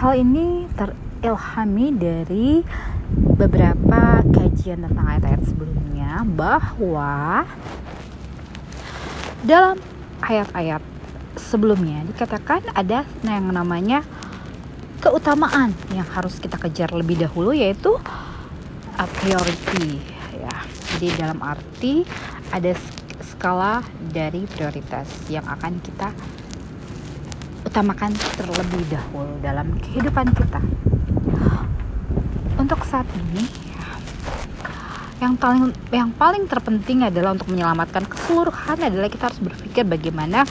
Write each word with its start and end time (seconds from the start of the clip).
Hal 0.00 0.16
ini 0.16 0.64
terilhami 0.80 1.92
dari 1.92 2.64
beberapa 3.36 4.24
kajian 4.32 4.80
tentang 4.88 5.04
ayat-ayat 5.04 5.44
sebelumnya 5.44 6.24
bahwa 6.24 7.44
dalam 9.44 9.76
ayat-ayat 10.24 10.80
sebelumnya 11.36 12.00
dikatakan 12.08 12.64
ada 12.72 13.04
yang 13.28 13.52
namanya 13.52 14.00
keutamaan 15.04 15.76
yang 15.92 16.08
harus 16.16 16.40
kita 16.40 16.56
kejar 16.56 16.96
lebih 16.96 17.20
dahulu 17.20 17.52
yaitu 17.52 17.92
a 18.96 19.04
priority 19.04 20.00
ya. 20.32 20.56
Jadi 20.96 21.12
dalam 21.20 21.44
arti 21.44 22.08
ada 22.48 22.72
skala 23.20 23.84
dari 24.08 24.48
prioritas 24.48 25.12
yang 25.28 25.44
akan 25.44 25.76
kita 25.84 26.08
utamakan 27.70 28.10
terlebih 28.34 28.82
dahulu 28.90 29.38
dalam 29.38 29.70
kehidupan 29.78 30.34
kita. 30.34 30.58
Untuk 32.58 32.82
saat 32.82 33.06
ini, 33.14 33.46
yang 35.22 35.38
paling 35.38 35.70
yang 35.94 36.10
paling 36.10 36.50
terpenting 36.50 37.06
adalah 37.06 37.38
untuk 37.38 37.46
menyelamatkan 37.54 38.10
keseluruhan 38.10 38.82
adalah 38.82 39.06
kita 39.06 39.30
harus 39.30 39.38
berpikir 39.38 39.86
bagaimana 39.86 40.42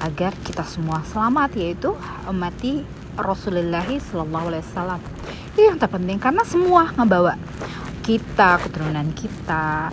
agar 0.00 0.32
kita 0.48 0.64
semua 0.64 1.04
selamat 1.12 1.60
yaitu 1.60 1.92
mati 2.32 2.88
Rasulullah 3.20 3.84
Shallallahu 3.84 4.46
Alaihi 4.48 4.64
Wasallam. 4.64 5.00
Itu 5.52 5.60
yang 5.60 5.76
terpenting 5.76 6.16
karena 6.16 6.40
semua 6.48 6.88
ngebawa 6.96 7.36
kita, 8.00 8.64
keturunan 8.64 9.12
kita, 9.12 9.92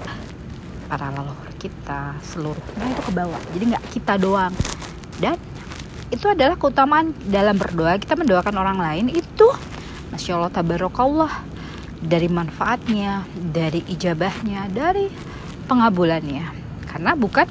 para 0.87 1.07
leluhur 1.11 1.51
kita, 1.59 2.15
seluruhnya 2.23 2.87
itu 2.87 3.01
ke 3.03 3.11
bawah. 3.11 3.41
Jadi 3.51 3.63
nggak 3.73 3.85
kita 3.91 4.13
doang. 4.15 4.53
Dan 5.17 5.35
itu 6.13 6.29
adalah 6.29 6.53
keutamaan 6.53 7.09
dalam 7.25 7.57
berdoa. 7.57 7.97
Kita 7.97 8.13
mendoakan 8.13 8.53
orang 8.53 8.77
lain 8.77 9.05
itu 9.09 9.49
masya 10.13 10.37
Allah 10.37 10.53
tabarakallah. 10.53 11.33
Dari 12.03 12.27
manfaatnya 12.27 13.23
dari 13.33 13.81
ijabahnya 13.89 14.69
dari 14.69 15.09
pengabulannya. 15.65 16.45
Karena 16.85 17.15
bukan 17.17 17.47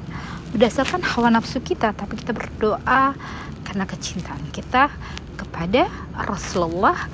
berdasarkan 0.55 1.01
hawa 1.03 1.33
nafsu 1.33 1.59
kita 1.59 1.91
tapi 1.91 2.15
kita 2.21 2.31
berdoa 2.31 3.17
karena 3.65 3.83
kecintaan 3.83 4.45
kita 4.55 4.87
kepada 5.35 5.89
Rasulullah. 6.15 7.09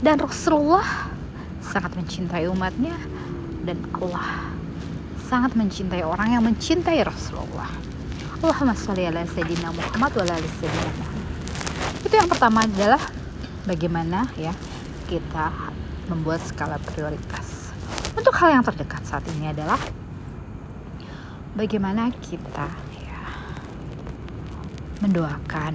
Dan 0.00 0.18
Rasulullah 0.18 1.12
sangat 1.60 1.94
mencintai 1.94 2.48
umatnya 2.48 2.96
dan 3.68 3.84
Allah 4.00 4.56
sangat 5.28 5.52
mencintai 5.52 6.00
orang 6.00 6.32
yang 6.32 6.42
mencintai 6.48 7.04
Rasulullah 7.04 7.68
Allahumma 8.38 8.70
sholli 8.78 9.02
ala 9.02 9.26
sayyidina 9.26 9.74
Muhammad 9.74 10.14
wa 10.14 10.22
ala 10.22 10.38
sayyidina 10.38 10.90
Muhammad. 10.94 11.26
Itu 12.06 12.14
yang 12.14 12.30
pertama 12.30 12.62
adalah 12.70 13.02
bagaimana 13.66 14.30
ya 14.38 14.54
kita 15.10 15.50
membuat 16.06 16.38
skala 16.46 16.78
prioritas. 16.78 17.74
Untuk 18.14 18.30
hal 18.38 18.54
yang 18.54 18.62
terdekat 18.62 19.02
saat 19.02 19.26
ini 19.34 19.50
adalah 19.50 19.82
bagaimana 21.58 22.14
kita 22.22 22.70
ya 23.02 23.20
mendoakan 25.02 25.74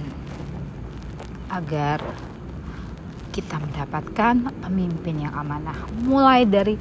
agar 1.52 2.00
kita 3.28 3.60
mendapatkan 3.60 4.40
pemimpin 4.64 5.28
yang 5.28 5.36
amanah 5.36 5.76
mulai 6.00 6.48
dari 6.48 6.80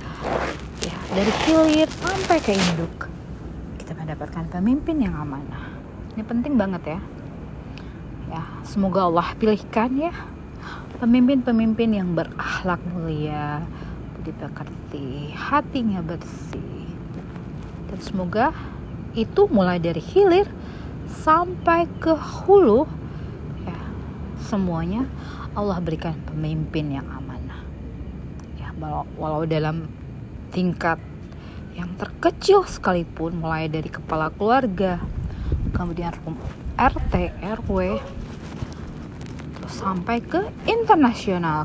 ya 0.80 0.96
dari 1.12 1.32
hilir 1.44 1.92
sampai 1.92 2.40
ke 2.40 2.56
induk 2.56 3.13
kita 3.94 4.10
mendapatkan 4.10 4.50
pemimpin 4.50 5.06
yang 5.06 5.14
amanah. 5.14 5.70
Ini 6.18 6.26
penting 6.26 6.58
banget 6.58 6.98
ya. 6.98 7.00
Ya 8.34 8.42
semoga 8.66 9.06
Allah 9.06 9.38
pilihkan 9.38 9.94
ya 10.02 10.10
pemimpin-pemimpin 10.98 11.94
yang 11.94 12.18
berakhlak 12.18 12.82
mulia 12.90 13.62
budi 14.18 14.34
pekerti 14.34 15.30
hatinya 15.38 16.02
bersih. 16.02 16.90
Dan 17.86 18.00
semoga 18.02 18.50
itu 19.14 19.46
mulai 19.54 19.78
dari 19.78 20.02
hilir 20.02 20.50
sampai 21.06 21.86
ke 22.02 22.18
hulu 22.18 22.90
ya 23.62 23.78
semuanya 24.42 25.06
Allah 25.54 25.78
berikan 25.78 26.18
pemimpin 26.26 26.98
yang 26.98 27.06
amanah. 27.14 27.62
Ya 28.58 28.74
walau, 29.22 29.46
dalam 29.46 29.86
tingkat 30.50 30.98
yang 31.74 31.94
terkecil 31.98 32.66
sekalipun 32.66 33.38
mulai 33.38 33.70
dari 33.70 33.90
kepala 33.90 34.30
keluarga 34.34 35.02
kemudian 35.74 36.14
RT, 36.74 37.14
RW, 37.42 38.02
terus 39.58 39.74
sampai 39.78 40.18
ke 40.26 40.42
internasional 40.66 41.62